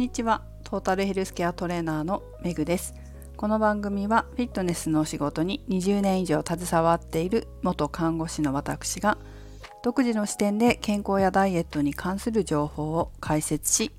[0.00, 0.40] にちは。
[0.64, 2.94] トータルヘルスケアトレーナーのめぐです。
[3.36, 9.18] この番組はフィットネスの仕事に20年以上携わっている元看護師の私が
[9.82, 13.92] 独自の視点で健康やダイエットに関する情報を解説し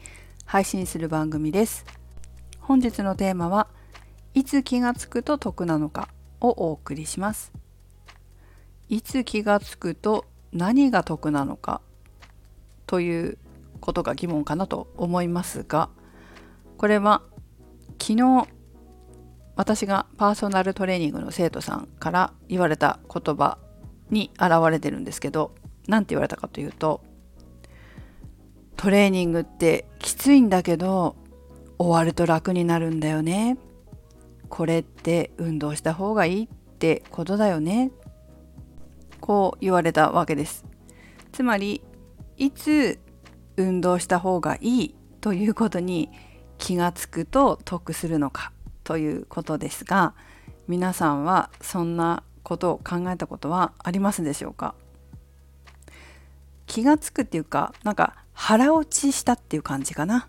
[0.45, 1.85] 配信する番組です。
[2.59, 3.67] 本日のテーマは
[4.33, 7.51] いつ気がつくと得なのかをお送りします。
[8.89, 11.79] いつ気がつくと何が得なのか
[12.87, 13.37] という
[13.81, 15.89] ことが疑問かなと思いますが
[16.77, 17.21] これは
[17.99, 18.47] 昨日
[19.55, 23.57] 私がパーソナルトレーニングの生徒さんから言われた言葉
[24.09, 25.53] に現れてるんですけど
[25.87, 27.01] 何て言われたかというと
[28.77, 31.15] トレーニングってきついんだけど
[31.77, 33.57] 終わると楽になるんだよね。
[34.49, 36.47] これって運動した方がいいっ
[36.79, 37.91] てことだよね。
[39.19, 40.65] こう言われたわけです。
[41.31, 41.81] つまり
[42.37, 42.99] いつ
[43.61, 46.09] 運動した方がいいということに
[46.57, 48.51] 気がつくと得するのか
[48.83, 50.13] ということですが
[50.67, 54.73] 皆さんはそんなことを考えたことはありますでしょうか？
[56.65, 60.27] 気がつくっていうかなんか腹落ちしたっていう感じかな？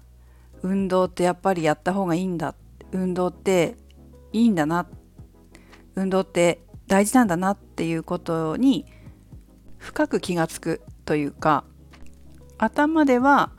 [0.63, 2.55] 運動ってやっぱりやった方がいいんだ
[2.93, 3.77] 運動って
[4.33, 4.87] いいんだな
[5.95, 8.87] 運動って大事なんだなっていうことに
[9.79, 11.65] 深く気がつくというか
[12.63, 13.51] 頭では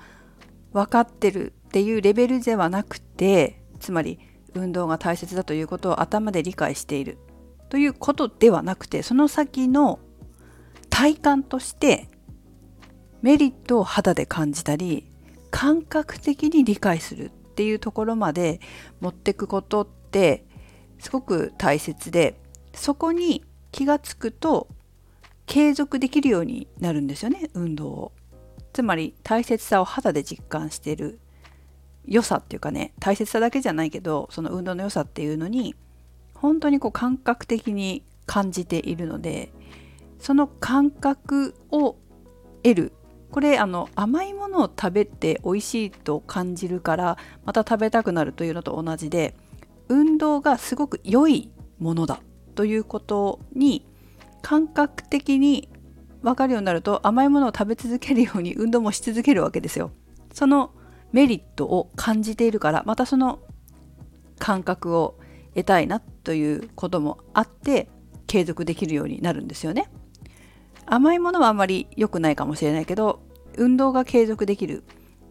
[0.71, 4.17] 分かってるっていうレベルではなくてつまり
[4.53, 7.17] 運動が大切だということを頭で理解している
[7.67, 9.99] ということではなくてその先の
[10.89, 12.07] 体感として
[13.21, 15.11] メリットを肌で感じたり
[15.51, 18.61] 感覚的に理解するっていうところまで
[19.01, 20.45] 持ってくことって
[20.99, 22.39] すごく大切で
[22.73, 24.69] そこに気がつくと
[25.45, 28.11] 継続できるようになるんですよね運動を。
[28.73, 31.19] つまり大切さを肌で実感してる。
[32.05, 35.73] 良さっていうかね大切さだけじゃないけどその運動の良さっていうのに
[36.33, 39.53] 本当にこう感覚的に感じているので
[40.19, 41.95] その感覚を
[42.63, 42.93] 得る。
[43.31, 49.35] これあの甘いものを食べて美味しいと感じるからまた食べたくなるというのと同じで
[49.89, 52.21] 運動がすごく良いものだ
[52.53, 53.87] ということに
[54.43, 55.67] 感覚的に
[56.23, 59.91] 分かるようになると甘いものを食べ続けるように運動もし続けるわけですよ。
[60.33, 60.71] その
[61.11, 63.39] メリットを感じているからまたその
[64.39, 65.19] 感覚を
[65.53, 67.87] 得たいなということもあって
[68.25, 69.91] 継続できるようになるんですよね。
[70.85, 73.21] 甘いものはあんまり良くないかもしれないけど
[73.55, 74.83] 運動が継続できる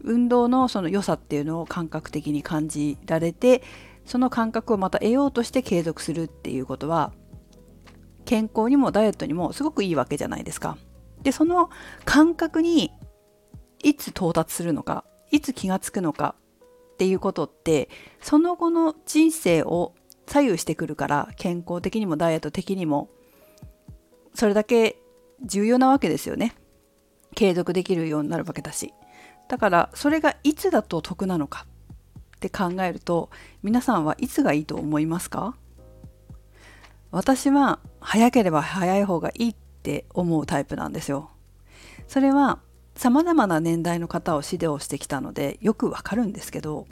[0.03, 3.63] 運動のその良さっていうのを感覚的に感じられて
[4.05, 7.13] その感覚をまた得ようとして継続するっていうことは
[8.25, 10.77] 健康にもダイエットにもすごくいいわけじゃないですか。
[11.21, 11.69] でその
[12.05, 12.91] 感覚に
[13.81, 16.35] いつ到達するのかいつ気がつくのか
[16.93, 17.89] っていうことって
[18.21, 19.93] その後の人生を
[20.27, 23.09] 左右してくるから健康的にもダイエット的にも
[24.33, 24.97] それだけ
[25.43, 26.55] 重要なわけですよね。
[27.35, 28.93] 継続できるようになるわけだし。
[29.49, 31.65] だからそれがいつだと得なのか
[32.37, 33.29] って考えると
[33.61, 35.55] 皆さんはいつがいいと思いますか？
[37.13, 41.29] 私は早ければ早い方がいいって思うタイプなんですよ。
[42.07, 42.57] それは
[42.95, 46.87] 様々な年代の方を指導してきたのでよくわかるんですけど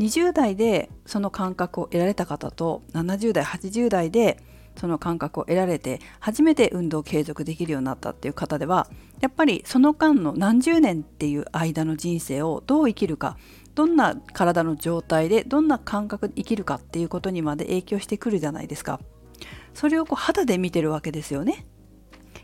[0.00, 4.38] 20代でその感覚を得られた方と70代80代で
[4.76, 8.86] その感覚を得られて初めて運動を継続できるようになったっていう方では
[9.20, 13.38] やっぱりその間の何十年っていう間の人生をどう生きるか
[13.74, 19.00] どんな体の状態でどんな感覚で生きるかっていうことにまで影響してくるじゃないですか。
[19.74, 21.66] それをこう肌で見てるわけですよね。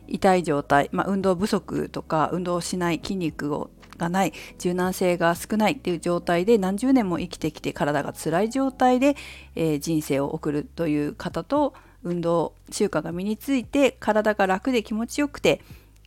[0.07, 9.17] 痛い状態、まあ、運動不足とか運動しない筋肉をがない柔軟性が少ないっていう状態で何十年も生きてきて体が辛い状態で、
[9.57, 15.61] えー、人生を送るという方と運動習慣が身について体が楽で気持ちよくて、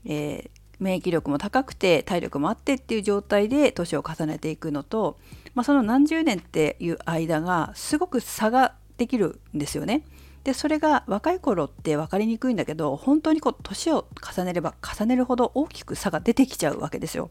[0.05, 5.19] えー、免疫力も高くて体力もあってっていう状態で年を重ねていくのと、
[5.53, 10.03] まあ、その何十年っていう間がすごく差ができるんですよね。
[10.43, 17.29] でそれが若い頃って分かりにくいんだけど本当にこう年を重ねれば重ねるほど大きく差が出てきちゃうわけですよ。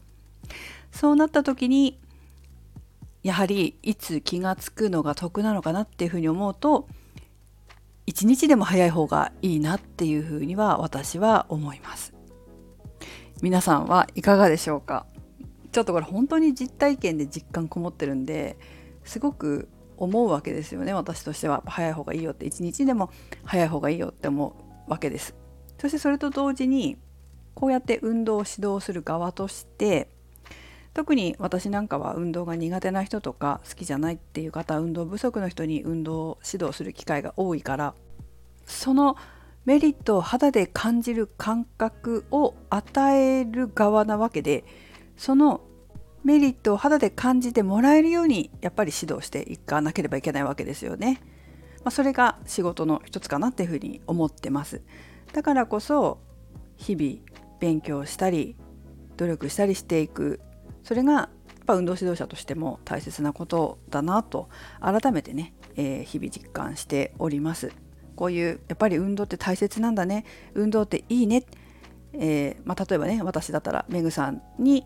[0.91, 1.99] そうなった時に
[3.23, 6.87] やはりいつ気が付くのが得なのかなっていうふうに思うと
[8.07, 12.13] 一日でも早い方がいいなっていうふうには私は思います。
[13.41, 15.05] 皆さんはいかがでしょうか？
[15.71, 18.57] ちょっとこれ本当に実体験で実感こもってるんで
[19.03, 19.69] すごく
[20.01, 21.61] 思うわけですよね私としては。
[21.67, 22.47] 早い方がいいよって。
[22.47, 23.11] 一日でも
[23.45, 24.55] 早い方がいいよって思
[24.87, 25.35] うわけです。
[25.79, 26.97] そしてそれと同時に
[27.53, 30.09] こうやって運動を指導する側として
[30.93, 37.93] 特に私なんかは運動が苦手な人とか好きじゃないっていう方運動不足の人に運動を指導する機会が多いから
[38.65, 39.15] その
[39.65, 44.63] メリットを肌で感じる感覚を与える側なわけで
[45.17, 45.61] その
[46.23, 51.21] メリットを肌で感じてもらえるようにやっぱり指導していかなければいけないわけですよね。
[51.83, 54.81] まあ、それが仕事の一つかなっていうふうに思ってます。
[55.33, 56.19] だからこそ
[56.77, 57.19] 日々
[57.59, 58.55] 勉強したり
[59.17, 60.39] 努力したりしていく
[60.83, 61.29] それがや
[61.61, 67.71] っぱ運動指導者としても大切なことだなと改めてね、えー、日々実感しております。
[68.15, 71.43] こういうやっぱり運動って大切なんだね運動っていいね、
[72.13, 74.85] えー、まあ、例えばね私だったらメグさんに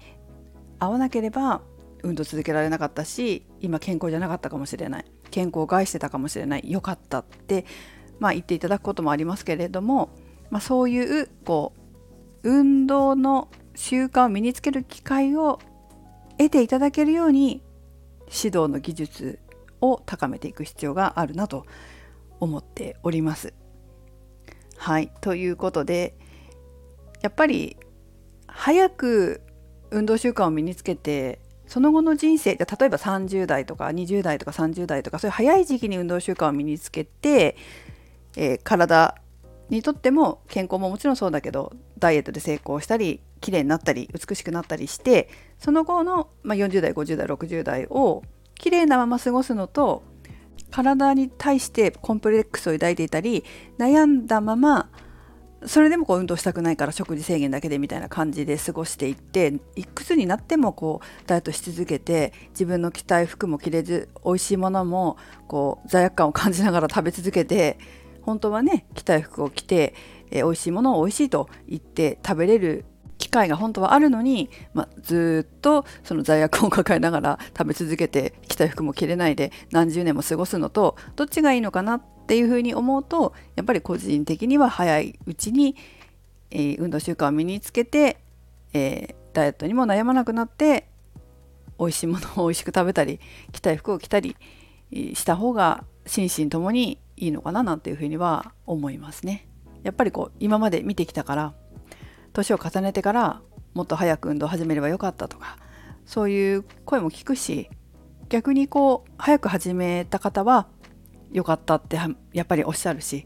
[0.86, 1.62] 会わなければ
[2.04, 5.06] 運動続けられなかったし今健康じゃなかったかもしれない。
[5.32, 6.72] 健康を害してたかもしれない。
[6.72, 7.66] よかったって、
[8.20, 10.10] まあ、言っていただくこともありますけれども、
[10.50, 11.74] まあ、そういうこ
[12.44, 15.60] う運動の習慣を身につける機会を
[16.38, 17.64] 得ていただけるように
[18.28, 19.40] 指導の技術
[19.82, 21.66] を高めていく必要があるなと
[22.40, 23.54] 思っております。
[24.78, 25.12] はい。
[25.22, 26.16] ということで
[27.22, 27.78] やっぱり
[28.48, 29.42] 早く
[29.92, 37.58] 運動習慣を身につけてその後の人生例えば30代とか20代とか30代とかそういう早い時期に運動習慣を身につけて、
[38.36, 39.16] えー、体
[39.70, 45.30] にとっても健康ももちろんそうだけどダイエットで成功したり綺麗になったり美しくなったりして
[45.60, 48.24] その後の、まあ、40代50代60代を
[48.56, 50.04] 綺麗なまま過ごすのと
[50.72, 53.44] 体に対してコンプレックスを抱いていたり
[53.78, 54.90] 悩んだまま
[55.68, 65.18] それでもこう運動したくないから食事制限だけでみたいな感じで過ごしていっていくつになってもこうダイエットし続けて自分の着たい服も着れず美味しいものも
[65.48, 67.78] こう罪悪感を感じながら食べ続けて
[68.22, 69.94] 本当はね着たい服を着て、
[70.32, 72.86] えー、美味しいものを美味しいと言って食べれる
[73.18, 85.76] 機会が本当はあるのに、まあ、ずっとその罪悪を抱えながら食べ続けて着たい服も着れないで何十年も過ごすのとどっちがいいのかなっっていうふうに思うとやっぱり個人的には早いうちに、
[86.50, 88.18] えー、運動習慣を身につけて、
[88.74, 90.88] えー、ダイエットにも悩まなくなって
[91.78, 93.20] 美味しいものを 美味しく食べたり
[93.52, 94.36] 着たい服を着たり
[94.92, 99.48] した方が心身ともにいいのかななんていうふうには思いますね。
[99.84, 101.54] やっぱりこう今まで見てきたから
[102.34, 103.42] 年を重ねてから
[103.76, 105.58] もっと早く運動を始めればよかったとか
[106.08, 107.70] そういう声も聞くし
[108.30, 110.68] 逆にこう早く始めた方は
[111.36, 112.00] 良かったって
[112.32, 113.26] やっぱりおっしゃるし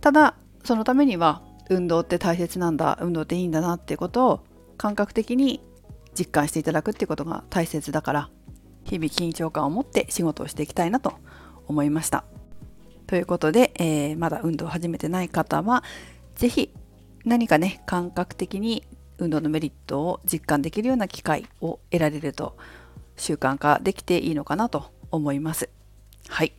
[0.00, 4.40] ただそのためには運動って大切なんだ運動っていいんだなっていうことを
[4.78, 5.60] 感覚的に
[6.18, 8.30] 実感していただくっていうことが大切だから
[8.84, 11.12] 日々緊張感を持って仕事をしていきたいなと
[11.68, 12.24] 思いました。
[13.06, 15.84] ということで、えー、まだ運動を始めてない方は
[16.34, 16.74] 是非
[17.26, 18.84] 何かね感覚的に
[19.18, 22.56] 運動のメリットを実感できるような機会を得られると
[23.16, 25.68] 習慣化できていいのかなと思います。
[26.28, 26.54] はい。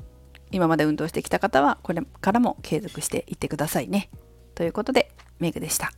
[0.53, 4.09] 今まで運動してきた方はこれからも継続していってくださいね。
[4.55, 5.91] ということで、メグでした。